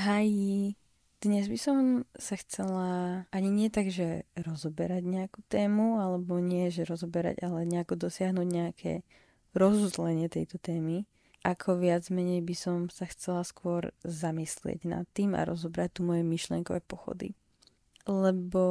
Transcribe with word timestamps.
Hej, 0.00 0.32
dnes 1.20 1.44
by 1.44 1.58
som 1.60 2.08
sa 2.16 2.32
chcela 2.40 2.88
ani 3.36 3.52
nie 3.52 3.68
tak, 3.68 3.92
že 3.92 4.24
rozoberať 4.32 5.04
nejakú 5.04 5.44
tému, 5.52 6.00
alebo 6.00 6.40
nie, 6.40 6.72
že 6.72 6.88
rozoberať, 6.88 7.44
ale 7.44 7.68
nejako 7.68 8.08
dosiahnuť 8.08 8.48
nejaké 8.48 9.04
rozuzlenie 9.52 10.32
tejto 10.32 10.56
témy. 10.56 11.04
Ako 11.44 11.76
viac 11.76 12.08
menej 12.08 12.40
by 12.40 12.56
som 12.56 12.88
sa 12.88 13.04
chcela 13.12 13.44
skôr 13.44 13.92
zamyslieť 14.00 14.88
nad 14.88 15.04
tým 15.12 15.36
a 15.36 15.44
rozobrať 15.44 16.00
tu 16.00 16.08
moje 16.08 16.24
myšlenkové 16.24 16.80
pochody. 16.80 17.36
Lebo 18.08 18.64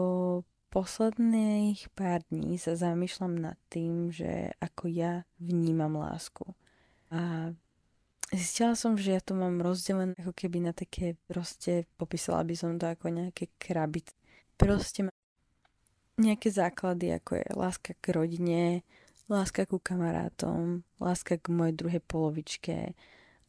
posledných 0.74 1.94
pár 1.94 2.26
dní 2.34 2.58
sa 2.58 2.74
zamýšľam 2.74 3.38
nad 3.38 3.58
tým, 3.70 4.10
že 4.10 4.58
ako 4.58 4.90
ja 4.90 5.30
vnímam 5.38 5.94
lásku. 5.94 6.58
A 7.14 7.54
Zistila 8.30 8.78
som, 8.78 8.94
že 8.94 9.18
ja 9.18 9.22
to 9.26 9.34
mám 9.34 9.58
rozdelené 9.58 10.14
ako 10.22 10.38
keby 10.38 10.62
na 10.62 10.74
také, 10.74 11.18
proste 11.26 11.90
popísala 11.98 12.46
by 12.46 12.54
som 12.54 12.78
to 12.78 12.86
ako 12.86 13.10
nejaké 13.10 13.50
krabice. 13.58 14.14
Proste 14.54 15.10
mám 15.10 15.18
nejaké 16.22 16.54
základy, 16.54 17.16
ako 17.16 17.42
je 17.42 17.48
láska 17.58 17.98
k 17.98 18.06
rodine, 18.14 18.86
láska 19.32 19.66
ku 19.66 19.82
kamarátom, 19.82 20.86
láska 21.02 21.42
k 21.42 21.50
mojej 21.50 21.74
druhej 21.74 22.02
polovičke 22.06 22.94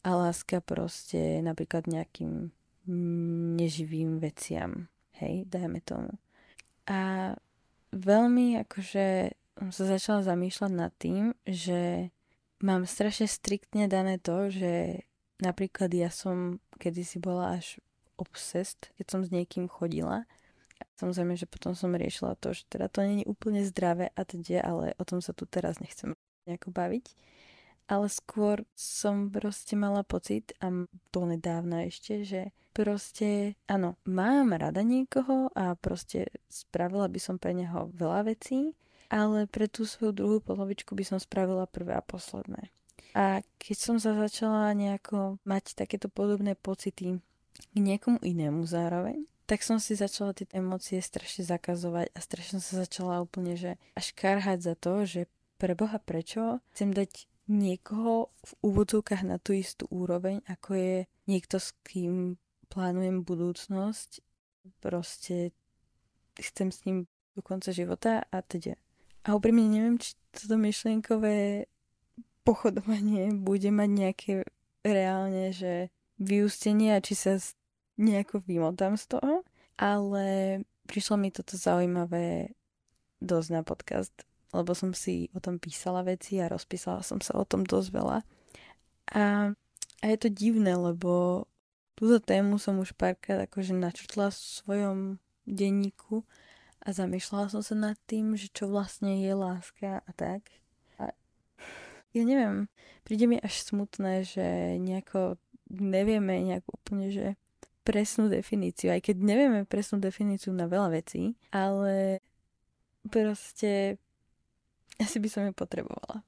a 0.00 0.08
láska 0.16 0.64
proste 0.64 1.44
napríklad 1.44 1.84
nejakým 1.84 2.48
neživým 3.60 4.16
veciam. 4.16 4.88
Hej, 5.20 5.44
dajme 5.44 5.84
tomu. 5.84 6.16
A 6.88 7.32
veľmi 7.92 8.56
akože 8.64 9.36
som 9.60 9.68
sa 9.76 9.84
začala 9.84 10.24
zamýšľať 10.24 10.72
nad 10.72 10.92
tým, 10.96 11.36
že 11.44 12.08
mám 12.60 12.84
strašne 12.84 13.26
striktne 13.28 13.88
dané 13.88 14.20
to, 14.20 14.52
že 14.52 15.04
napríklad 15.40 15.92
ja 15.92 16.12
som 16.12 16.60
kedysi 16.76 17.20
bola 17.20 17.56
až 17.60 17.80
obsessed, 18.20 18.92
keď 19.00 19.06
som 19.08 19.20
s 19.24 19.32
niekým 19.32 19.66
chodila. 19.66 20.28
Samozrejme, 21.00 21.36
že 21.36 21.48
potom 21.48 21.72
som 21.72 21.96
riešila 21.96 22.36
to, 22.36 22.52
že 22.52 22.68
teda 22.68 22.92
to 22.92 23.04
není 23.04 23.24
úplne 23.24 23.64
zdravé 23.64 24.12
a 24.12 24.22
teda, 24.24 24.60
ale 24.60 24.92
o 25.00 25.04
tom 25.04 25.24
sa 25.24 25.32
tu 25.32 25.48
teraz 25.48 25.80
nechcem 25.80 26.12
nejako 26.44 26.72
baviť. 26.72 27.16
Ale 27.90 28.06
skôr 28.06 28.62
som 28.76 29.32
proste 29.32 29.74
mala 29.74 30.06
pocit, 30.06 30.54
a 30.62 30.70
to 31.10 31.20
nedávna 31.26 31.90
ešte, 31.90 32.22
že 32.22 32.54
proste, 32.70 33.58
áno, 33.66 33.98
mám 34.06 34.54
rada 34.54 34.86
niekoho 34.86 35.50
a 35.58 35.74
proste 35.74 36.30
spravila 36.46 37.10
by 37.10 37.18
som 37.18 37.36
pre 37.40 37.50
neho 37.50 37.90
veľa 37.90 38.30
vecí, 38.30 38.78
ale 39.10 39.50
pre 39.50 39.66
tú 39.66 39.84
svoju 39.84 40.14
druhú 40.14 40.38
polovičku 40.38 40.94
by 40.94 41.04
som 41.04 41.18
spravila 41.18 41.66
prvé 41.66 41.98
a 41.98 42.02
posledné. 42.02 42.70
A 43.18 43.42
keď 43.58 43.76
som 43.76 43.96
sa 43.98 44.14
začala 44.14 44.70
nejako 44.70 45.42
mať 45.42 45.74
takéto 45.74 46.06
podobné 46.06 46.54
pocity 46.54 47.18
k 47.74 47.76
niekomu 47.76 48.22
inému 48.22 48.62
zároveň, 48.62 49.26
tak 49.50 49.66
som 49.66 49.82
si 49.82 49.98
začala 49.98 50.30
tie 50.30 50.46
emócie 50.54 51.02
strašne 51.02 51.42
zakazovať 51.42 52.14
a 52.14 52.18
strašne 52.22 52.62
sa 52.62 52.86
začala 52.86 53.18
úplne, 53.18 53.58
že 53.58 53.74
až 53.98 54.14
karhať 54.14 54.62
za 54.62 54.74
to, 54.78 55.02
že 55.02 55.26
pre 55.58 55.74
Boha 55.74 55.98
prečo 55.98 56.62
chcem 56.70 56.94
dať 56.94 57.26
niekoho 57.50 58.30
v 58.46 58.52
úvodzovkách 58.62 59.26
na 59.26 59.42
tú 59.42 59.58
istú 59.58 59.90
úroveň, 59.90 60.38
ako 60.46 60.78
je 60.78 60.96
niekto, 61.26 61.58
s 61.58 61.74
kým 61.82 62.38
plánujem 62.70 63.26
budúcnosť. 63.26 64.22
Proste 64.78 65.50
chcem 66.38 66.70
s 66.70 66.86
ním 66.86 67.10
do 67.34 67.42
konca 67.42 67.74
života 67.74 68.22
a 68.30 68.38
teda 68.46 68.78
a 69.24 69.36
úprimne 69.36 69.68
neviem, 69.68 69.96
či 70.00 70.16
toto 70.32 70.56
myšlienkové 70.56 71.68
pochodovanie 72.44 73.36
bude 73.36 73.68
mať 73.68 73.90
nejaké 73.90 74.32
reálne, 74.80 75.52
že 75.52 75.92
vyústenie 76.16 76.96
a 76.96 77.04
či 77.04 77.12
sa 77.16 77.36
nejako 78.00 78.40
vymotám 78.44 78.96
z 78.96 79.04
toho. 79.16 79.44
Ale 79.76 80.24
prišlo 80.88 81.16
mi 81.20 81.32
toto 81.32 81.56
zaujímavé 81.56 82.52
dosť 83.20 83.48
na 83.52 83.62
podcast, 83.64 84.12
lebo 84.52 84.72
som 84.72 84.96
si 84.96 85.28
o 85.36 85.40
tom 85.40 85.60
písala 85.60 86.04
veci 86.04 86.40
a 86.40 86.48
rozpísala 86.48 87.04
som 87.04 87.20
sa 87.20 87.36
o 87.36 87.44
tom 87.44 87.64
dosť 87.64 87.88
veľa. 87.92 88.18
A, 89.16 89.52
a 90.00 90.04
je 90.04 90.16
to 90.20 90.28
divné, 90.32 90.76
lebo 90.76 91.44
túto 91.96 92.20
tému 92.20 92.56
som 92.56 92.80
už 92.80 92.96
párkrát 92.96 93.44
akože 93.44 93.76
načrtla 93.76 94.32
v 94.32 94.36
svojom 94.36 94.98
denníku 95.44 96.24
a 96.80 96.88
zamýšľala 96.96 97.52
som 97.52 97.60
sa 97.60 97.76
nad 97.76 97.96
tým, 98.08 98.34
že 98.40 98.48
čo 98.48 98.68
vlastne 98.72 99.20
je 99.20 99.32
láska 99.36 100.00
a 100.00 100.10
tak. 100.16 100.48
A 100.96 101.12
ja 102.16 102.22
neviem, 102.24 102.72
príde 103.04 103.28
mi 103.28 103.36
až 103.36 103.60
smutné, 103.68 104.24
že 104.24 104.76
nejako 104.80 105.36
nevieme 105.68 106.40
nejak 106.40 106.64
úplne, 106.66 107.12
že 107.12 107.26
presnú 107.84 108.28
definíciu, 108.28 108.92
aj 108.92 109.12
keď 109.12 109.16
nevieme 109.20 109.60
presnú 109.64 110.00
definíciu 110.00 110.52
na 110.52 110.68
veľa 110.68 111.00
vecí, 111.00 111.36
ale 111.52 112.20
proste 113.08 113.96
asi 115.00 115.16
by 115.16 115.28
som 115.32 115.42
ju 115.48 115.52
potrebovala. 115.56 116.20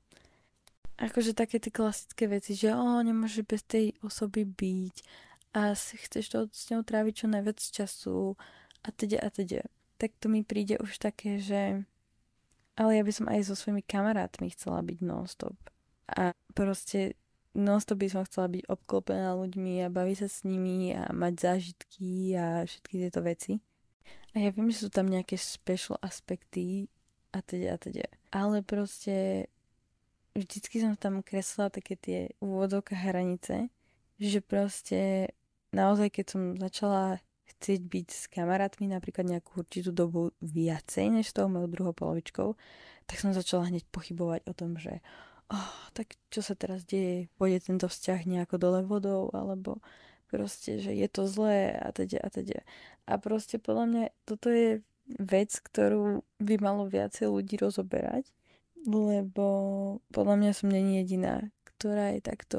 Akože 0.96 1.34
také 1.34 1.58
tie 1.58 1.72
klasické 1.74 2.30
veci, 2.30 2.54
že 2.54 2.72
o, 2.72 3.00
nemôže 3.02 3.42
bez 3.42 3.64
tej 3.66 3.92
osoby 4.04 4.46
byť 4.46 4.96
a 5.52 5.76
si 5.76 6.00
chceš 6.00 6.24
to 6.32 6.38
s 6.48 6.72
ňou 6.72 6.80
tráviť 6.80 7.24
čo 7.24 7.26
najviac 7.28 7.58
času 7.60 8.38
a 8.82 8.88
teda 8.94 9.20
a 9.20 9.28
teda 9.28 9.66
tak 10.02 10.18
to 10.18 10.26
mi 10.26 10.42
príde 10.42 10.82
už 10.82 10.98
také, 10.98 11.38
že 11.38 11.86
ale 12.74 12.98
ja 12.98 13.02
by 13.06 13.12
som 13.14 13.30
aj 13.30 13.46
so 13.46 13.54
svojimi 13.54 13.86
kamarátmi 13.86 14.50
chcela 14.50 14.82
byť 14.82 14.98
non-stop. 15.04 15.54
A 16.10 16.34
proste 16.56 17.14
non-stop 17.54 18.00
by 18.00 18.08
som 18.10 18.26
chcela 18.26 18.48
byť 18.50 18.66
obklopená 18.66 19.36
ľuďmi 19.38 19.86
a 19.86 19.92
baviť 19.92 20.16
sa 20.24 20.28
s 20.28 20.42
nimi 20.42 20.90
a 20.96 21.06
mať 21.12 21.34
zážitky 21.38 22.34
a 22.34 22.64
všetky 22.64 22.94
tieto 23.06 23.20
veci. 23.22 23.52
A 24.32 24.42
ja 24.42 24.50
viem, 24.50 24.72
že 24.72 24.88
sú 24.88 24.90
tam 24.90 25.06
nejaké 25.06 25.36
special 25.36 26.00
aspekty 26.00 26.88
a 27.30 27.44
teda 27.44 27.76
a 27.76 27.78
teda. 27.78 28.08
Ale 28.32 28.64
proste 28.64 29.46
vždycky 30.32 30.80
som 30.80 30.96
tam 30.96 31.20
kreslila 31.20 31.68
také 31.68 31.94
tie 32.00 32.20
úvodovka 32.40 32.96
hranice, 32.96 33.68
že 34.16 34.40
proste 34.40 35.30
naozaj, 35.76 36.08
keď 36.08 36.24
som 36.24 36.42
začala 36.56 37.20
chcieť 37.62 37.80
byť 37.86 38.06
s 38.10 38.26
kamarátmi 38.26 38.90
napríklad 38.90 39.30
nejakú 39.30 39.62
určitú 39.62 39.94
dobu 39.94 40.34
viacej 40.42 41.14
než 41.14 41.30
s 41.30 41.36
tou 41.38 41.46
mojou 41.46 41.70
druhou 41.70 41.94
polovičkou, 41.94 42.58
tak 43.06 43.16
som 43.22 43.30
začala 43.30 43.70
hneď 43.70 43.86
pochybovať 43.94 44.50
o 44.50 44.52
tom, 44.52 44.74
že 44.74 44.98
oh, 45.46 45.74
tak 45.94 46.18
čo 46.34 46.42
sa 46.42 46.58
teraz 46.58 46.82
deje, 46.82 47.30
pôjde 47.38 47.70
tento 47.70 47.86
vzťah 47.86 48.26
nejako 48.26 48.58
dole 48.58 48.80
vodou, 48.82 49.30
alebo 49.30 49.78
proste, 50.26 50.82
že 50.82 50.90
je 50.90 51.06
to 51.06 51.30
zlé 51.30 51.70
a 51.70 51.94
teda 51.94 52.18
a 52.18 52.28
teda. 52.32 52.66
A 53.06 53.22
proste 53.22 53.62
podľa 53.62 53.84
mňa 53.86 54.04
toto 54.26 54.50
je 54.50 54.82
vec, 55.22 55.52
ktorú 55.54 56.26
by 56.40 56.54
malo 56.58 56.90
viacej 56.90 57.28
ľudí 57.30 57.60
rozoberať, 57.60 58.26
lebo 58.82 59.46
podľa 60.10 60.34
mňa 60.40 60.52
som 60.56 60.72
není 60.72 60.98
jediná, 61.04 61.46
ktorá 61.62 62.16
je 62.16 62.24
takto 62.24 62.58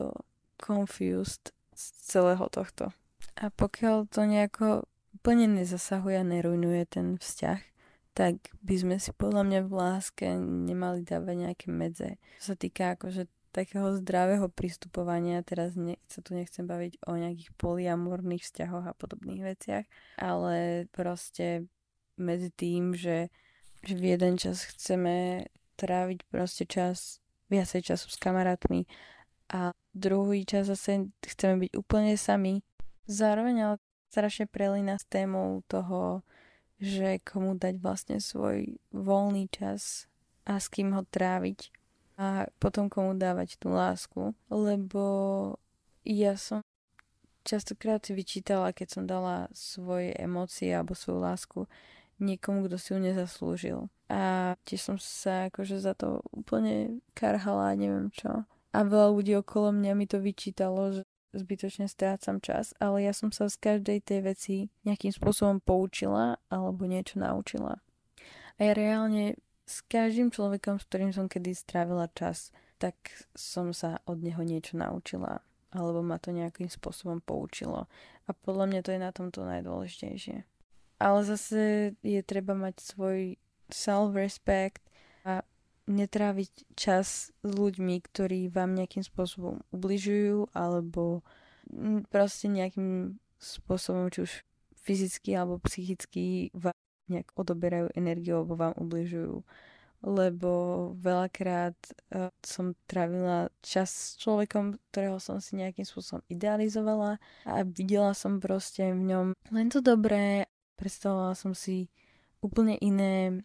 confused 0.62 1.52
z 1.74 1.84
celého 2.06 2.46
tohto. 2.48 2.94
A 3.42 3.50
pokiaľ 3.50 4.06
to 4.08 4.22
nejako 4.30 4.86
úplne 5.24 5.48
nezasahuje 5.48 6.20
a 6.20 6.28
nerujnuje 6.28 6.84
ten 6.92 7.16
vzťah, 7.16 7.64
tak 8.12 8.44
by 8.60 8.76
sme 8.76 8.96
si 9.00 9.16
podľa 9.16 9.48
mňa 9.48 9.60
v 9.64 9.72
láske 9.72 10.28
nemali 10.36 11.08
dávať 11.08 11.36
nejaké 11.48 11.72
medze. 11.72 12.20
Čo 12.44 12.52
sa 12.52 12.56
týka 12.60 12.84
akože 13.00 13.32
takého 13.56 13.96
zdravého 14.04 14.52
pristupovania, 14.52 15.40
teraz 15.48 15.80
ne, 15.80 15.96
sa 16.12 16.20
tu 16.20 16.36
nechcem 16.36 16.68
baviť 16.68 17.08
o 17.08 17.16
nejakých 17.16 17.56
poliamorných 17.56 18.44
vzťahoch 18.44 18.84
a 18.84 18.98
podobných 19.00 19.48
veciach, 19.48 19.88
ale 20.20 20.92
proste 20.92 21.72
medzi 22.20 22.52
tým, 22.52 22.92
že, 22.92 23.32
že 23.88 23.96
v 23.96 24.20
jeden 24.20 24.36
čas 24.36 24.68
chceme 24.76 25.48
tráviť 25.80 26.20
proste 26.28 26.68
čas, 26.68 27.24
viacej 27.48 27.96
času 27.96 28.12
s 28.12 28.20
kamarátmi 28.20 28.92
a 29.56 29.72
druhý 29.96 30.44
čas 30.44 30.68
zase 30.68 31.08
chceme 31.24 31.64
byť 31.64 31.72
úplne 31.80 32.20
sami. 32.20 32.60
Zároveň 33.08 33.56
ale 33.64 33.76
strašne 34.14 34.46
prelína 34.46 35.02
s 35.02 35.10
témou 35.10 35.66
toho, 35.66 36.22
že 36.78 37.18
komu 37.26 37.58
dať 37.58 37.82
vlastne 37.82 38.22
svoj 38.22 38.78
voľný 38.94 39.50
čas 39.50 40.06
a 40.46 40.62
s 40.62 40.70
kým 40.70 40.94
ho 40.94 41.02
tráviť 41.10 41.74
a 42.22 42.46
potom 42.62 42.94
komu 42.94 43.18
dávať 43.18 43.58
tú 43.58 43.74
lásku, 43.74 44.38
lebo 44.54 45.02
ja 46.06 46.38
som 46.38 46.62
častokrát 47.42 48.06
si 48.06 48.14
vyčítala, 48.14 48.70
keď 48.70 48.88
som 48.88 49.04
dala 49.10 49.50
svoje 49.50 50.14
emócie 50.22 50.70
alebo 50.70 50.94
svoju 50.94 51.18
lásku 51.18 51.60
niekomu, 52.22 52.70
kto 52.70 52.78
si 52.78 52.94
ju 52.94 53.00
nezaslúžil. 53.02 53.80
A 54.14 54.54
tiež 54.70 54.94
som 54.94 54.98
sa 55.02 55.50
akože 55.50 55.82
za 55.82 55.98
to 55.98 56.22
úplne 56.30 57.02
karhala, 57.18 57.74
neviem 57.74 58.14
čo. 58.14 58.46
A 58.74 58.80
veľa 58.86 59.10
ľudí 59.10 59.34
okolo 59.38 59.74
mňa 59.74 59.92
mi 59.98 60.06
to 60.06 60.22
vyčítalo, 60.22 61.02
že 61.02 61.04
zbytočne 61.34 61.90
strácam 61.90 62.40
čas, 62.40 62.78
ale 62.78 63.04
ja 63.04 63.14
som 63.14 63.34
sa 63.34 63.50
z 63.50 63.58
každej 63.58 64.00
tej 64.06 64.20
veci 64.24 64.56
nejakým 64.86 65.12
spôsobom 65.12 65.60
poučila 65.60 66.38
alebo 66.48 66.86
niečo 66.86 67.18
naučila. 67.18 67.82
A 68.58 68.60
ja 68.62 68.74
reálne 68.78 69.36
s 69.66 69.82
každým 69.84 70.30
človekom, 70.30 70.78
s 70.78 70.86
ktorým 70.88 71.12
som 71.12 71.26
kedy 71.26 71.58
strávila 71.58 72.06
čas, 72.14 72.54
tak 72.78 72.96
som 73.34 73.74
sa 73.74 74.00
od 74.06 74.22
neho 74.22 74.46
niečo 74.46 74.78
naučila 74.78 75.42
alebo 75.74 76.06
ma 76.06 76.22
to 76.22 76.30
nejakým 76.30 76.70
spôsobom 76.70 77.20
poučilo. 77.20 77.90
A 78.30 78.32
podľa 78.32 78.70
mňa 78.70 78.82
to 78.86 78.94
je 78.94 79.02
na 79.02 79.12
tomto 79.12 79.42
najdôležitejšie. 79.44 80.46
Ale 81.02 81.20
zase 81.26 81.94
je 82.00 82.22
treba 82.22 82.54
mať 82.54 82.80
svoj 82.80 83.36
self-respect 83.74 84.86
a 85.26 85.42
netráviť 85.90 86.76
čas 86.80 87.32
s 87.36 87.50
ľuďmi, 87.50 88.00
ktorí 88.00 88.48
vám 88.48 88.76
nejakým 88.76 89.04
spôsobom 89.04 89.64
ubližujú 89.76 90.52
alebo 90.56 91.26
proste 92.12 92.48
nejakým 92.48 93.20
spôsobom, 93.40 94.08
či 94.12 94.20
už 94.24 94.32
fyzicky 94.84 95.36
alebo 95.36 95.60
psychicky 95.64 96.52
vám 96.56 96.76
nejak 97.12 97.32
odoberajú 97.36 97.92
energiu 97.96 98.44
alebo 98.44 98.56
vám 98.56 98.76
ubližujú 98.80 99.44
lebo 100.04 100.52
veľakrát 101.00 101.80
uh, 102.12 102.28
som 102.44 102.76
trávila 102.92 103.48
čas 103.64 103.88
s 103.88 104.20
človekom, 104.20 104.76
ktorého 104.92 105.16
som 105.24 105.40
si 105.40 105.56
nejakým 105.56 105.88
spôsobom 105.88 106.20
idealizovala 106.28 107.24
a 107.48 107.64
videla 107.64 108.12
som 108.12 108.44
proste 108.44 108.92
v 108.92 109.00
ňom 109.00 109.26
len 109.56 109.68
to 109.72 109.80
dobré. 109.80 110.44
Predstavovala 110.76 111.40
som 111.40 111.56
si 111.56 111.88
úplne 112.44 112.76
iné 112.84 113.40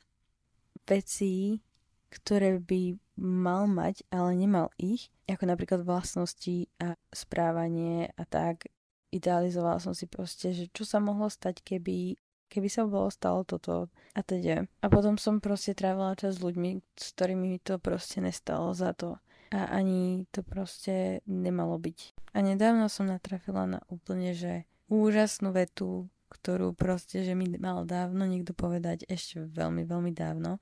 veci, 0.83 1.63
ktoré 2.09 2.61
by 2.61 2.97
mal 3.21 3.69
mať, 3.69 4.07
ale 4.09 4.37
nemal 4.37 4.73
ich, 4.81 5.13
ako 5.29 5.45
napríklad 5.45 5.85
vlastnosti 5.85 6.71
a 6.81 6.97
správanie 7.13 8.13
a 8.17 8.25
tak. 8.25 8.71
Idealizovala 9.09 9.81
som 9.81 9.97
si 9.97 10.05
proste, 10.05 10.53
že 10.53 10.69
čo 10.69 10.85
sa 10.85 11.01
mohlo 11.01 11.33
stať, 11.33 11.65
keby 11.65 12.21
keby 12.49 12.69
sa 12.73 12.89
bolo 12.89 13.13
stalo 13.13 13.45
toto 13.45 13.93
a 14.17 14.21
teda. 14.25 14.65
A 14.81 14.87
potom 14.89 15.21
som 15.21 15.39
proste 15.39 15.77
trávila 15.77 16.17
čas 16.17 16.41
s 16.41 16.45
ľuďmi, 16.45 16.81
s 16.97 17.13
ktorými 17.13 17.45
mi 17.57 17.59
to 17.61 17.77
proste 17.77 18.25
nestalo 18.25 18.73
za 18.73 18.97
to. 18.97 19.21
A 19.53 19.81
ani 19.81 20.29
to 20.33 20.45
proste 20.45 21.25
nemalo 21.25 21.77
byť. 21.81 22.29
A 22.37 22.45
nedávno 22.45 22.89
som 22.93 23.09
natrafila 23.09 23.65
na 23.65 23.81
úplne, 23.89 24.37
že 24.37 24.69
úžasnú 24.93 25.53
vetu, 25.53 26.09
ktorú 26.29 26.77
proste, 26.77 27.25
že 27.25 27.33
mi 27.33 27.49
mal 27.57 27.89
dávno 27.89 28.29
niekto 28.29 28.53
povedať, 28.53 29.09
ešte 29.09 29.49
veľmi, 29.49 29.89
veľmi 29.89 30.13
dávno. 30.13 30.61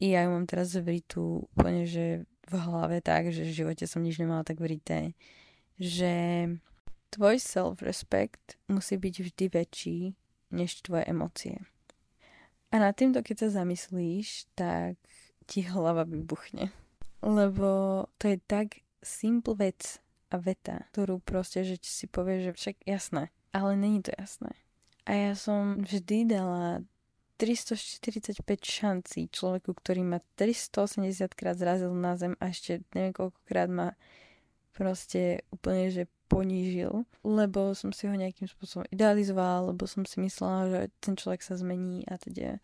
Ja 0.00 0.24
ju 0.24 0.32
mám 0.32 0.48
teraz 0.48 0.72
vritú 0.80 1.44
úplne, 1.52 1.84
že 1.84 2.24
v 2.48 2.54
hlave 2.56 3.04
tak, 3.04 3.28
že 3.30 3.44
v 3.44 3.52
živote 3.52 3.84
som 3.84 4.00
nič 4.00 4.16
nemala 4.16 4.42
tak 4.42 4.58
vrité. 4.58 5.12
Že 5.76 6.12
tvoj 7.12 7.36
self-respect 7.36 8.56
musí 8.72 8.96
byť 8.96 9.14
vždy 9.20 9.44
väčší 9.52 9.98
než 10.56 10.80
tvoje 10.82 11.04
emócie. 11.04 11.60
A 12.70 12.78
nad 12.78 12.94
týmto, 12.94 13.20
keď 13.20 13.46
sa 13.46 13.62
zamyslíš, 13.62 14.46
tak 14.54 14.96
ti 15.50 15.66
hlava 15.66 16.06
vybuchne. 16.06 16.70
Lebo 17.20 18.06
to 18.16 18.30
je 18.30 18.38
tak 18.46 18.80
simple 19.02 19.58
vec 19.58 19.98
a 20.30 20.38
veta, 20.38 20.86
ktorú 20.94 21.18
proste, 21.20 21.66
že 21.66 21.76
si 21.82 22.06
povie, 22.06 22.46
že 22.46 22.54
však 22.54 22.86
jasné, 22.86 23.34
ale 23.50 23.74
není 23.74 24.00
to 24.00 24.14
jasné. 24.14 24.54
A 25.04 25.10
ja 25.12 25.32
som 25.34 25.82
vždy 25.82 26.30
dala 26.30 26.86
345 27.40 28.44
šancí 28.60 29.32
človeku, 29.32 29.72
ktorý 29.72 30.04
ma 30.04 30.20
380 30.36 31.32
krát 31.32 31.56
zrazil 31.56 31.96
na 31.96 32.12
zem 32.20 32.36
a 32.36 32.52
ešte 32.52 32.84
neviem 32.92 33.16
koľkokrát 33.16 33.72
ma 33.72 33.96
proste 34.76 35.40
úplne, 35.48 35.88
že 35.88 36.04
ponížil, 36.28 37.08
lebo 37.24 37.72
som 37.72 37.90
si 37.90 38.06
ho 38.06 38.14
nejakým 38.14 38.46
spôsobom 38.46 38.86
idealizovala, 38.92 39.72
lebo 39.72 39.88
som 39.88 40.04
si 40.04 40.20
myslela, 40.22 40.70
že 40.70 40.80
ten 41.02 41.18
človek 41.18 41.40
sa 41.42 41.58
zmení 41.58 42.06
a 42.06 42.20
teda. 42.20 42.60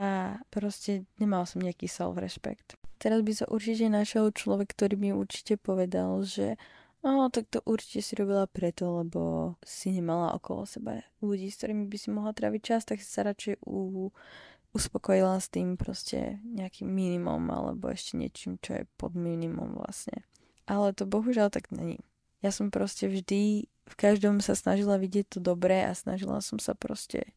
A 0.00 0.40
proste 0.52 1.08
nemal 1.16 1.46
som 1.48 1.62
nejaký 1.62 1.88
self-respect. 1.88 2.76
Teraz 3.00 3.24
by 3.24 3.32
sa 3.32 3.48
určite 3.48 3.88
našiel 3.88 4.28
človek, 4.28 4.76
ktorý 4.76 5.00
mi 5.00 5.10
určite 5.16 5.56
povedal, 5.56 6.20
že 6.20 6.60
No, 7.00 7.32
tak 7.32 7.48
to 7.48 7.64
určite 7.64 8.04
si 8.04 8.12
robila 8.12 8.44
preto, 8.44 9.00
lebo 9.00 9.56
si 9.64 9.88
nemala 9.88 10.36
okolo 10.36 10.68
seba 10.68 11.00
ľudí, 11.24 11.48
s 11.48 11.56
ktorými 11.56 11.88
by 11.88 11.96
si 11.96 12.08
mohla 12.12 12.36
tráviť 12.36 12.60
čas, 12.60 12.84
tak 12.84 13.00
si 13.00 13.08
sa 13.08 13.24
radšej 13.24 13.64
u, 13.64 14.12
uspokojila 14.76 15.40
s 15.40 15.48
tým 15.48 15.80
proste 15.80 16.44
nejakým 16.44 16.86
minimum 16.86 17.48
alebo 17.48 17.88
ešte 17.88 18.20
niečím, 18.20 18.60
čo 18.60 18.80
je 18.80 18.84
pod 19.00 19.16
minimum 19.16 19.80
vlastne. 19.80 20.28
Ale 20.68 20.92
to 20.92 21.08
bohužiaľ 21.08 21.48
tak 21.48 21.72
není. 21.72 22.04
Ja 22.44 22.52
som 22.52 22.68
proste 22.68 23.08
vždy 23.08 23.66
v 23.66 23.94
každom 23.96 24.44
sa 24.44 24.52
snažila 24.52 25.00
vidieť 25.00 25.36
to 25.36 25.38
dobré 25.40 25.88
a 25.88 25.96
snažila 25.96 26.44
som 26.44 26.60
sa 26.60 26.76
proste 26.76 27.32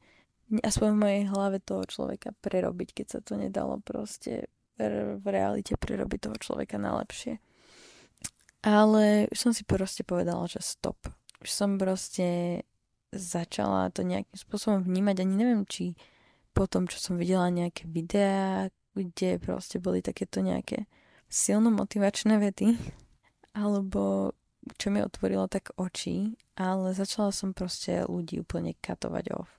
aspoň 0.51 0.87
v 0.93 1.01
mojej 1.01 1.23
hlave 1.31 1.57
toho 1.63 1.87
človeka 1.87 2.35
prerobiť, 2.43 2.93
keď 2.93 3.07
sa 3.09 3.19
to 3.23 3.39
nedalo 3.39 3.81
proste 3.81 4.51
v 4.77 5.25
realite 5.25 5.73
prerobiť 5.79 6.19
toho 6.29 6.37
človeka 6.37 6.77
na 6.77 6.99
lepšie. 7.01 7.41
Ale 8.63 9.27
už 9.27 9.37
som 9.37 9.51
si 9.51 9.67
proste 9.67 10.07
povedala, 10.07 10.47
že 10.47 10.63
stop. 10.63 10.95
Už 11.43 11.51
som 11.51 11.75
proste 11.75 12.63
začala 13.11 13.91
to 13.91 14.07
nejakým 14.07 14.39
spôsobom 14.39 14.81
vnímať. 14.81 15.21
Ani 15.21 15.35
neviem, 15.35 15.67
či 15.67 15.99
po 16.55 16.65
tom, 16.65 16.87
čo 16.87 16.97
som 16.97 17.19
videla 17.19 17.51
nejaké 17.51 17.83
videá, 17.85 18.71
kde 18.95 19.41
proste 19.43 19.83
boli 19.83 19.99
takéto 19.99 20.39
nejaké 20.39 20.87
silno 21.27 21.73
motivačné 21.75 22.39
vety, 22.39 22.79
alebo 23.61 24.33
čo 24.79 24.87
mi 24.95 25.03
otvorilo 25.03 25.51
tak 25.51 25.75
oči, 25.75 26.39
ale 26.55 26.95
začala 26.95 27.35
som 27.35 27.51
proste 27.51 28.07
ľudí 28.07 28.39
úplne 28.39 28.79
katovať 28.79 29.25
off. 29.35 29.51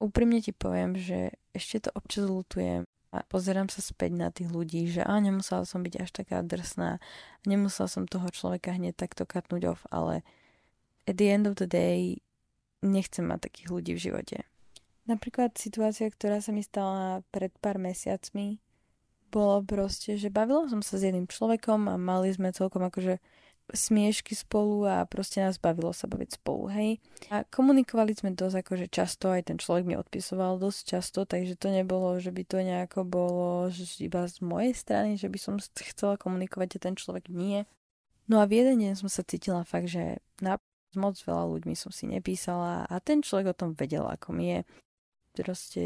Úprimne 0.00 0.42
ti 0.42 0.50
poviem, 0.50 0.96
že 0.96 1.38
ešte 1.54 1.86
to 1.86 1.90
občas 1.94 2.26
lutujem 2.26 2.88
a 3.10 3.26
pozerám 3.26 3.66
sa 3.66 3.82
späť 3.82 4.14
na 4.14 4.30
tých 4.30 4.50
ľudí, 4.54 4.86
že 4.86 5.02
a 5.02 5.18
nemusela 5.18 5.66
som 5.66 5.82
byť 5.82 5.94
až 5.98 6.10
taká 6.14 6.46
drsná, 6.46 7.02
nemusela 7.42 7.90
som 7.90 8.06
toho 8.06 8.30
človeka 8.30 8.70
hneď 8.70 8.94
takto 8.94 9.26
katnúť 9.26 9.62
off, 9.66 9.82
ale 9.90 10.22
at 11.10 11.18
the 11.18 11.26
end 11.26 11.50
of 11.50 11.58
the 11.58 11.66
day 11.66 12.22
nechcem 12.86 13.26
mať 13.26 13.50
takých 13.50 13.68
ľudí 13.68 13.92
v 13.98 14.04
živote. 14.10 14.36
Napríklad 15.10 15.58
situácia, 15.58 16.06
ktorá 16.06 16.38
sa 16.38 16.54
mi 16.54 16.62
stala 16.62 17.26
pred 17.34 17.50
pár 17.58 17.82
mesiacmi, 17.82 18.62
bolo 19.30 19.62
proste, 19.62 20.18
že 20.18 20.30
bavila 20.30 20.66
som 20.70 20.82
sa 20.82 20.98
s 20.98 21.06
jedným 21.06 21.26
človekom 21.30 21.90
a 21.90 21.94
mali 21.98 22.30
sme 22.34 22.54
celkom 22.54 22.82
akože 22.86 23.22
smiešky 23.70 24.34
spolu 24.34 24.86
a 24.86 25.06
proste 25.06 25.40
nás 25.40 25.56
bavilo 25.56 25.94
sa 25.94 26.10
baviť 26.10 26.42
spolu, 26.42 26.70
hej. 26.74 26.90
A 27.30 27.46
komunikovali 27.46 28.12
sme 28.12 28.34
dosť 28.34 28.66
akože 28.66 28.86
často, 28.90 29.30
aj 29.30 29.50
ten 29.50 29.56
človek 29.56 29.86
mi 29.86 29.94
odpisoval 29.94 30.58
dosť 30.58 30.80
často, 30.84 31.22
takže 31.24 31.54
to 31.54 31.70
nebolo, 31.70 32.18
že 32.18 32.34
by 32.34 32.42
to 32.42 32.58
nejako 32.60 33.06
bolo 33.06 33.70
že 33.70 33.86
iba 34.02 34.26
z 34.26 34.42
mojej 34.42 34.74
strany, 34.74 35.14
že 35.14 35.30
by 35.30 35.38
som 35.38 35.54
chcela 35.58 36.18
komunikovať 36.18 36.76
a 36.76 36.82
ten 36.90 36.94
človek 36.98 37.30
nie. 37.30 37.64
No 38.26 38.42
a 38.42 38.46
v 38.46 38.62
jeden 38.62 38.82
deň 38.82 38.92
som 38.98 39.06
sa 39.06 39.22
cítila 39.22 39.62
fakt, 39.62 39.90
že 39.90 40.18
na 40.42 40.58
moc 40.98 41.14
veľa 41.22 41.46
ľuďmi 41.46 41.74
som 41.78 41.94
si 41.94 42.10
nepísala 42.10 42.82
a 42.90 42.94
ten 42.98 43.22
človek 43.22 43.54
o 43.54 43.58
tom 43.58 43.70
vedel, 43.78 44.02
ako 44.10 44.34
mi 44.34 44.58
je. 44.58 44.60
Proste, 45.38 45.82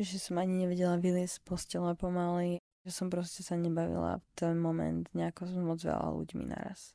že 0.00 0.16
som 0.16 0.40
ani 0.40 0.64
nevedela 0.64 0.96
vyliesť 0.96 1.40
z 1.40 1.44
postele 1.44 1.92
pomaly 1.92 2.63
že 2.84 2.90
som 2.92 3.08
proste 3.08 3.40
sa 3.40 3.56
nebavila 3.56 4.20
v 4.20 4.26
ten 4.36 4.60
moment 4.60 5.08
nejako 5.16 5.48
s 5.48 5.56
moc 5.56 5.80
veľa 5.80 6.08
ľuďmi 6.12 6.44
naraz. 6.52 6.92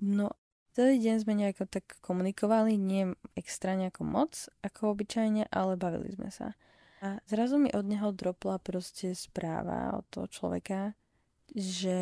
No, 0.00 0.32
celý 0.72 0.96
deň 0.98 1.14
sme 1.20 1.36
nejako 1.36 1.68
tak 1.68 2.00
komunikovali, 2.00 2.80
nie 2.80 3.12
extra 3.36 3.76
nejako 3.76 4.02
moc, 4.08 4.48
ako 4.64 4.96
obyčajne, 4.96 5.46
ale 5.52 5.76
bavili 5.76 6.16
sme 6.16 6.32
sa. 6.32 6.56
A 7.04 7.20
zrazu 7.28 7.60
mi 7.60 7.68
od 7.68 7.84
neho 7.84 8.16
dropla 8.16 8.56
proste 8.56 9.12
správa 9.12 9.92
od 10.00 10.08
toho 10.08 10.24
človeka, 10.24 10.96
že 11.52 11.98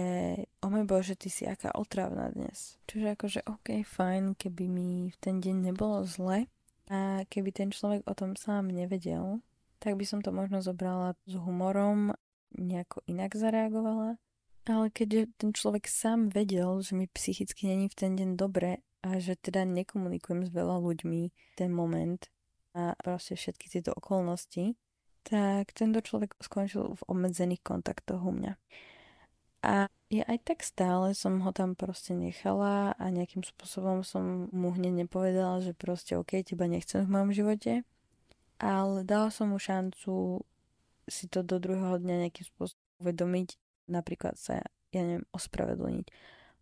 o 0.63 0.71
môj 0.71 0.87
bože, 0.87 1.19
ty 1.19 1.27
si 1.27 1.43
aká 1.43 1.75
otravná 1.75 2.31
dnes. 2.31 2.79
Čiže 2.87 3.19
akože 3.19 3.41
ok, 3.45 3.83
fajn, 3.83 4.39
keby 4.39 4.65
mi 4.71 5.11
v 5.11 5.17
ten 5.19 5.43
deň 5.43 5.75
nebolo 5.75 6.07
zle 6.07 6.47
a 6.87 7.27
keby 7.27 7.51
ten 7.51 7.75
človek 7.75 8.07
o 8.07 8.15
tom 8.15 8.39
sám 8.39 8.71
nevedel, 8.71 9.43
tak 9.83 9.99
by 9.99 10.07
som 10.07 10.23
to 10.23 10.31
možno 10.31 10.63
zobrala 10.63 11.19
s 11.27 11.35
humorom 11.35 12.15
nejako 12.59 13.05
inak 13.07 13.35
zareagovala. 13.35 14.17
Ale 14.63 14.95
keďže 14.95 15.43
ten 15.43 15.51
človek 15.51 15.91
sám 15.91 16.31
vedel, 16.31 16.79
že 16.87 16.95
mi 16.95 17.11
psychicky 17.11 17.67
není 17.67 17.91
v 17.91 17.99
ten 17.99 18.15
deň 18.15 18.39
dobre 18.39 18.79
a 19.03 19.19
že 19.19 19.35
teda 19.35 19.67
nekomunikujem 19.67 20.47
s 20.47 20.51
veľa 20.55 20.79
ľuďmi 20.79 21.21
ten 21.59 21.75
moment 21.75 22.23
a 22.73 22.95
proste 23.03 23.35
všetky 23.35 23.69
tieto 23.69 23.91
okolnosti, 23.93 24.79
tak 25.27 25.75
tento 25.75 25.99
človek 25.99 26.39
skončil 26.39 26.95
v 26.95 27.03
obmedzených 27.11 27.63
kontaktoch 27.63 28.23
u 28.23 28.33
mňa. 28.33 28.55
A 29.63 29.87
ja 30.11 30.25
aj 30.27 30.39
tak 30.43 30.59
stále 30.67 31.15
som 31.15 31.39
ho 31.47 31.51
tam 31.55 31.79
proste 31.79 32.19
nechala 32.19 32.99
a 32.99 33.05
nejakým 33.15 33.47
spôsobom 33.47 34.03
som 34.03 34.51
mu 34.51 34.75
hneď 34.75 35.07
nepovedala, 35.07 35.63
že 35.63 35.75
proste 35.75 36.19
OK, 36.19 36.43
teba 36.43 36.67
nechcem 36.67 37.07
v 37.07 37.13
mojom 37.15 37.31
živote. 37.31 37.73
Ale 38.59 39.07
dala 39.07 39.31
som 39.31 39.55
mu 39.55 39.59
šancu 39.63 40.43
si 41.09 41.27
to 41.27 41.43
do 41.43 41.59
druhého 41.59 41.99
dňa 41.99 42.29
nejakým 42.29 42.47
spôsobom 42.47 42.83
uvedomiť, 43.03 43.49
napríklad 43.91 44.39
sa, 44.39 44.63
ja 44.95 45.01
neviem, 45.03 45.27
ospravedlniť. 45.35 46.07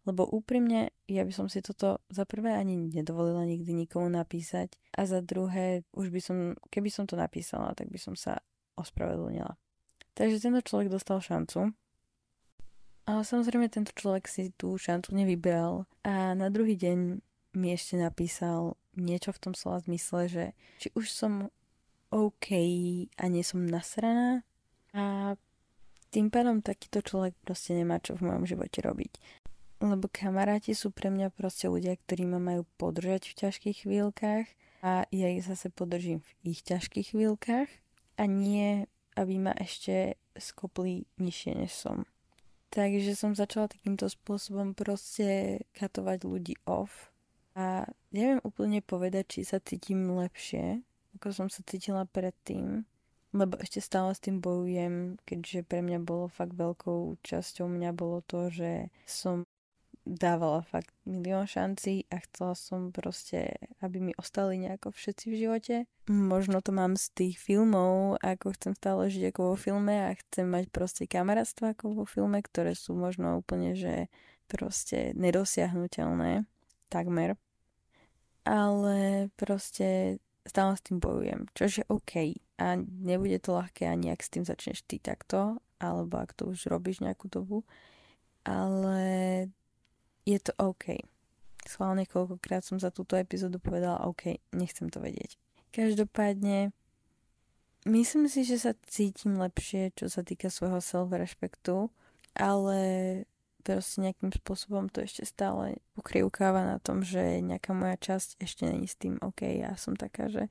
Lebo 0.09 0.25
úprimne, 0.25 0.97
ja 1.05 1.29
by 1.29 1.33
som 1.33 1.47
si 1.53 1.61
toto 1.61 2.01
za 2.09 2.25
prvé 2.25 2.57
ani 2.57 2.89
nedovolila 2.89 3.45
nikdy 3.45 3.77
nikomu 3.77 4.09
napísať 4.09 4.73
a 4.97 5.05
za 5.05 5.21
druhé, 5.21 5.85
už 5.93 6.09
by 6.09 6.21
som, 6.25 6.37
keby 6.73 6.89
som 6.89 7.05
to 7.05 7.21
napísala, 7.21 7.77
tak 7.77 7.93
by 7.93 8.01
som 8.01 8.17
sa 8.17 8.41
ospravedlnila. 8.81 9.61
Takže 10.17 10.41
tento 10.41 10.65
človek 10.65 10.89
dostal 10.89 11.21
šancu. 11.21 11.77
Ale 13.05 13.21
samozrejme 13.27 13.69
tento 13.69 13.93
človek 13.93 14.25
si 14.25 14.55
tú 14.57 14.81
šancu 14.81 15.13
nevybral 15.13 15.85
a 16.01 16.33
na 16.33 16.49
druhý 16.49 16.81
deň 16.81 17.21
mi 17.59 17.69
ešte 17.75 17.99
napísal, 17.99 18.79
niečo 18.95 19.35
v 19.35 19.43
tom 19.43 19.53
slova 19.53 19.83
zmysle, 19.83 20.31
že 20.31 20.45
či 20.79 20.89
už 20.95 21.11
som 21.11 21.51
OK 22.11 22.47
a 23.17 23.25
nie 23.31 23.47
som 23.47 23.63
nasraná 23.63 24.43
a 24.91 25.35
tým 26.11 26.27
pádom 26.27 26.59
takýto 26.59 27.07
človek 27.07 27.39
proste 27.47 27.79
nemá 27.79 28.03
čo 28.03 28.19
v 28.19 28.27
mojom 28.27 28.45
živote 28.51 28.83
robiť. 28.83 29.13
Lebo 29.81 30.11
kamaráti 30.11 30.75
sú 30.75 30.91
pre 30.91 31.09
mňa 31.09 31.31
proste 31.33 31.71
ľudia, 31.71 31.97
ktorí 31.97 32.27
ma 32.27 32.43
majú 32.43 32.67
podržať 32.77 33.31
v 33.31 33.39
ťažkých 33.47 33.77
chvíľkach 33.87 34.47
a 34.83 35.07
ja 35.15 35.27
ich 35.31 35.47
zase 35.47 35.71
podržím 35.71 36.21
v 36.43 36.53
ich 36.53 36.67
ťažkých 36.67 37.15
chvíľkach 37.15 37.71
a 38.19 38.23
nie, 38.27 38.91
aby 39.17 39.35
ma 39.39 39.55
ešte 39.57 40.19
skopli 40.37 41.07
nižšie, 41.17 41.53
než 41.57 41.73
som. 41.73 42.05
Takže 42.71 43.19
som 43.19 43.35
začala 43.35 43.67
takýmto 43.67 44.07
spôsobom 44.07 44.75
proste 44.75 45.63
katovať 45.75 46.19
ľudí 46.27 46.55
off 46.67 47.11
a 47.55 47.87
neviem 48.15 48.39
úplne 48.47 48.79
povedať, 48.79 49.39
či 49.39 49.41
sa 49.43 49.59
cítim 49.59 50.07
lepšie, 50.07 50.87
ako 51.21 51.37
som 51.37 51.49
sa 51.53 51.61
cítila 51.69 52.09
predtým, 52.09 52.89
lebo 53.37 53.61
ešte 53.61 53.85
stále 53.85 54.17
s 54.17 54.25
tým 54.25 54.41
bojujem, 54.41 55.21
keďže 55.29 55.69
pre 55.69 55.85
mňa 55.85 56.01
bolo 56.01 56.33
fakt 56.33 56.57
veľkou 56.57 57.21
časťou 57.21 57.69
mňa 57.69 57.91
bolo 57.93 58.25
to, 58.25 58.49
že 58.49 58.89
som 59.05 59.45
dávala 60.09 60.65
fakt 60.65 60.91
milión 61.05 61.45
šancí 61.45 62.09
a 62.09 62.19
chcela 62.25 62.57
som 62.57 62.89
proste, 62.89 63.61
aby 63.85 64.01
mi 64.01 64.13
ostali 64.17 64.57
nejako 64.57 64.97
všetci 64.97 65.25
v 65.29 65.39
živote. 65.39 65.75
Možno 66.09 66.65
to 66.65 66.73
mám 66.73 66.97
z 66.97 67.13
tých 67.13 67.37
filmov, 67.37 68.17
ako 68.25 68.57
chcem 68.57 68.73
stále 68.75 69.13
žiť 69.13 69.31
ako 69.31 69.55
vo 69.55 69.57
filme 69.61 70.11
a 70.11 70.17
chcem 70.17 70.49
mať 70.49 70.73
proste 70.73 71.05
kamarátstva 71.05 71.77
ako 71.77 72.03
vo 72.03 72.05
filme, 72.09 72.41
ktoré 72.41 72.73
sú 72.73 72.97
možno 72.97 73.39
úplne, 73.39 73.77
že 73.77 74.09
proste 74.49 75.13
nedosiahnutelné, 75.15 76.49
takmer. 76.89 77.37
Ale 78.43 79.29
proste 79.37 80.19
stále 80.45 80.77
s 80.77 80.85
tým 80.85 80.99
bojujem, 80.99 81.49
čo 81.53 81.69
je 81.69 81.85
OK. 81.89 82.37
A 82.61 82.77
nebude 82.81 83.41
to 83.41 83.57
ľahké 83.57 83.89
ani 83.89 84.13
ak 84.13 84.21
s 84.21 84.33
tým 84.33 84.45
začneš 84.45 84.85
ty 84.85 85.01
takto, 85.01 85.61
alebo 85.81 86.21
ak 86.21 86.37
to 86.37 86.53
už 86.53 86.69
robíš 86.69 87.01
nejakú 87.01 87.29
dobu. 87.29 87.65
Ale 88.45 89.49
je 90.25 90.39
to 90.41 90.53
OK. 90.61 91.01
Schválne 91.65 92.09
koľkokrát 92.09 92.65
som 92.65 92.81
za 92.81 92.89
túto 92.89 93.17
epizódu 93.21 93.61
povedala 93.61 94.09
OK, 94.09 94.41
nechcem 94.57 94.89
to 94.89 95.01
vedieť. 95.01 95.37
Každopádne 95.71 96.73
myslím 97.85 98.27
si, 98.27 98.49
že 98.49 98.57
sa 98.57 98.73
cítim 98.89 99.37
lepšie, 99.37 99.93
čo 99.93 100.09
sa 100.09 100.25
týka 100.25 100.49
svojho 100.49 100.81
self-respektu, 100.81 101.93
ale 102.33 102.81
proste 103.61 104.01
nejakým 104.01 104.33
spôsobom 104.35 104.89
to 104.89 105.05
ešte 105.05 105.29
stále 105.29 105.79
pokrivkáva 105.95 106.67
na 106.67 106.77
tom, 106.83 107.05
že 107.05 107.45
nejaká 107.45 107.77
moja 107.77 107.97
časť 108.01 108.41
ešte 108.41 108.67
není 108.67 108.89
s 108.89 108.97
tým 108.99 109.21
OK. 109.21 109.45
Ja 109.45 109.77
som 109.77 109.95
taká, 109.95 110.33
že 110.33 110.49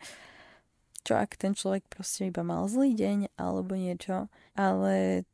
čo 1.04 1.18
ak 1.18 1.36
ten 1.40 1.58
človek 1.58 1.88
proste 1.90 2.30
iba 2.30 2.46
mal 2.46 2.70
zlý 2.70 2.94
deň 2.94 3.34
alebo 3.40 3.74
niečo, 3.74 4.30
ale 4.54 5.26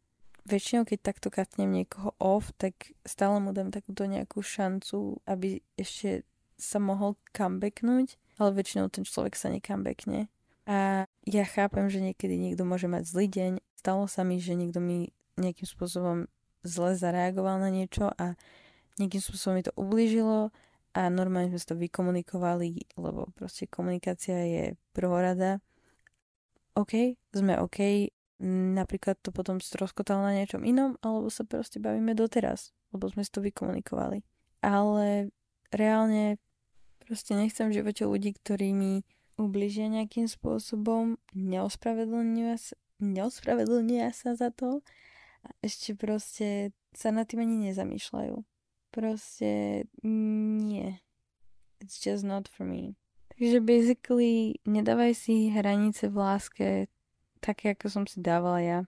väčšinou 0.46 0.86
keď 0.86 1.00
takto 1.02 1.28
katnem 1.34 1.74
niekoho 1.74 2.14
off, 2.22 2.54
tak 2.56 2.94
stále 3.04 3.42
mu 3.42 3.52
dám 3.52 3.74
takúto 3.74 4.06
nejakú 4.06 4.46
šancu, 4.46 5.20
aby 5.26 5.60
ešte 5.76 6.24
sa 6.56 6.80
mohol 6.80 7.20
comebacknúť, 7.36 8.16
ale 8.40 8.50
väčšinou 8.56 8.88
ten 8.94 9.04
človek 9.04 9.36
sa 9.36 9.52
necomebackne. 9.52 10.30
A 10.66 11.06
ja 11.26 11.44
chápem, 11.46 11.90
že 11.92 12.02
niekedy 12.02 12.38
niekto 12.42 12.66
môže 12.66 12.90
mať 12.90 13.06
zlý 13.06 13.28
deň. 13.30 13.52
Stalo 13.78 14.10
sa 14.10 14.26
mi, 14.26 14.42
že 14.42 14.58
niekto 14.58 14.82
mi 14.82 15.14
nejakým 15.38 15.68
spôsobom 15.68 16.26
zle 16.66 16.98
zareagoval 16.98 17.62
na 17.62 17.70
niečo 17.70 18.10
a 18.18 18.34
nejakým 18.98 19.22
spôsobom 19.22 19.62
mi 19.62 19.64
to 19.64 19.74
ublížilo 19.78 20.50
a 20.96 21.02
normálne 21.12 21.52
sme 21.52 21.62
to 21.62 21.76
vykomunikovali, 21.76 22.98
lebo 22.98 23.30
proste 23.36 23.68
komunikácia 23.70 24.40
je 24.48 24.64
prvorada. 24.96 25.60
OK, 26.76 27.20
sme 27.36 27.60
OK, 27.60 28.10
napríklad 28.76 29.20
to 29.20 29.32
potom 29.32 29.60
stroskotalo 29.60 30.24
na 30.24 30.36
niečom 30.36 30.64
inom, 30.64 31.00
alebo 31.04 31.28
sa 31.32 31.48
proste 31.48 31.80
bavíme 31.80 32.16
doteraz, 32.16 32.72
lebo 32.92 33.08
sme 33.12 33.24
si 33.24 33.32
to 33.32 33.44
vykomunikovali. 33.44 34.24
Ale 34.64 35.32
reálne 35.72 36.40
proste 37.04 37.36
nechcem 37.36 37.70
v 37.70 37.84
živote 37.84 38.04
ľudí, 38.08 38.32
ktorí 38.36 38.72
mi 38.72 39.04
ubližia 39.36 39.92
nejakým 39.92 40.32
spôsobom, 40.32 41.20
neospravedlnia 41.36 42.56
sa, 42.56 42.76
neospravedlnia 43.04 44.16
sa 44.16 44.40
za 44.40 44.50
to 44.52 44.80
ešte 45.62 45.98
proste 45.98 46.72
sa 46.96 47.12
nad 47.12 47.28
tým 47.28 47.44
ani 47.44 47.70
nezamýšľajú. 47.70 48.36
Proste 48.94 49.84
nie. 50.04 51.00
It's 51.84 52.00
just 52.00 52.24
not 52.24 52.48
for 52.48 52.64
me. 52.64 52.96
Takže 53.36 53.60
basically 53.60 54.64
nedávaj 54.64 55.12
si 55.12 55.52
hranice 55.52 56.08
v 56.08 56.16
láske 56.16 56.68
také, 57.44 57.76
ako 57.76 57.88
som 57.92 58.04
si 58.08 58.24
dávala 58.24 58.64
ja. 58.64 58.80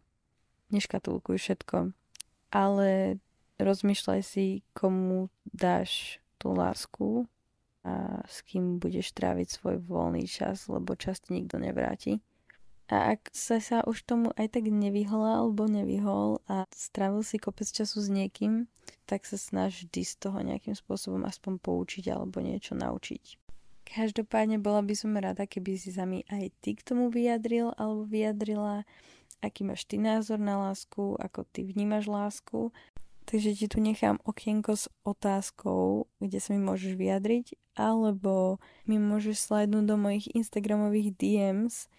Neškatulkuj 0.72 1.36
všetko. 1.36 1.92
Ale 2.56 3.20
rozmýšľaj 3.60 4.22
si, 4.24 4.64
komu 4.72 5.28
dáš 5.52 6.24
tú 6.40 6.56
lásku 6.56 7.28
a 7.84 8.24
s 8.24 8.40
kým 8.48 8.80
budeš 8.80 9.12
tráviť 9.12 9.48
svoj 9.52 9.84
voľný 9.84 10.24
čas, 10.28 10.72
lebo 10.72 10.96
čas 10.96 11.20
ti 11.20 11.36
nikto 11.36 11.60
nevráti. 11.60 12.24
A 12.88 13.20
ak 13.20 13.36
sa 13.36 13.60
sa 13.60 13.84
už 13.84 14.08
tomu 14.08 14.32
aj 14.40 14.56
tak 14.56 14.72
nevyhol 14.72 15.28
alebo 15.28 15.68
nevyhol 15.68 16.40
a 16.48 16.64
strávil 16.72 17.20
si 17.20 17.36
kopec 17.36 17.68
času 17.68 18.00
s 18.00 18.08
niekým, 18.08 18.72
tak 19.04 19.28
sa 19.28 19.36
snaž 19.36 19.84
vždy 19.84 20.08
z 20.08 20.14
toho 20.16 20.40
nejakým 20.40 20.72
spôsobom 20.72 21.28
aspoň 21.28 21.60
poučiť 21.60 22.08
alebo 22.16 22.40
niečo 22.40 22.80
naučiť. 22.80 23.36
Každopádne 23.88 24.60
bola 24.60 24.84
by 24.84 24.96
som 24.96 25.16
rada, 25.16 25.48
keby 25.48 25.80
si 25.80 25.96
sa 25.96 26.04
mi 26.04 26.24
aj 26.28 26.52
ty 26.60 26.76
k 26.76 26.84
tomu 26.84 27.08
vyjadril 27.08 27.72
alebo 27.76 28.04
vyjadrila, 28.04 28.84
aký 29.40 29.64
máš 29.64 29.88
ty 29.88 29.96
názor 29.96 30.40
na 30.40 30.60
lásku, 30.60 31.16
ako 31.20 31.48
ty 31.48 31.64
vnímaš 31.64 32.08
lásku. 32.08 32.76
Takže 33.28 33.52
ti 33.60 33.68
tu 33.68 33.84
nechám 33.84 34.24
okienko 34.24 34.80
s 34.80 34.88
otázkou, 35.04 36.08
kde 36.24 36.40
sa 36.40 36.56
mi 36.56 36.64
môžeš 36.64 36.96
vyjadriť, 36.96 37.60
alebo 37.76 38.64
mi 38.88 38.96
môžeš 38.96 39.44
slajdnúť 39.44 39.84
do 39.84 39.96
mojich 40.00 40.32
Instagramových 40.32 41.12
DMs, 41.20 41.92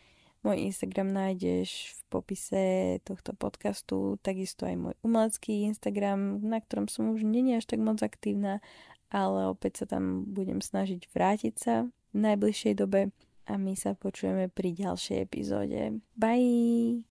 môj 0.43 0.71
Instagram 0.71 1.13
nájdeš 1.13 1.95
v 1.95 2.01
popise 2.09 2.65
tohto 3.05 3.35
podcastu, 3.35 4.17
takisto 4.23 4.65
aj 4.65 4.77
môj 4.77 4.95
umelecký 5.05 5.69
Instagram, 5.69 6.43
na 6.43 6.59
ktorom 6.63 6.87
som 6.89 7.13
už 7.13 7.27
nie 7.27 7.55
až 7.55 7.67
tak 7.67 7.83
moc 7.83 8.01
aktívna, 8.01 8.65
ale 9.09 9.49
opäť 9.49 9.85
sa 9.85 9.99
tam 9.99 10.25
budem 10.29 10.61
snažiť 10.61 11.09
vrátiť 11.11 11.55
sa 11.57 11.75
v 12.13 12.17
najbližšej 12.17 12.75
dobe 12.79 13.13
a 13.49 13.53
my 13.57 13.73
sa 13.77 13.97
počujeme 13.97 14.53
pri 14.53 14.77
ďalšej 14.77 15.19
epizóde. 15.25 16.01
Bye! 16.17 17.07